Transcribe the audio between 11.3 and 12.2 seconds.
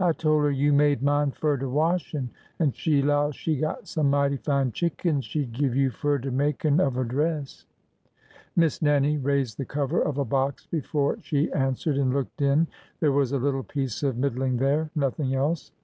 an swered, and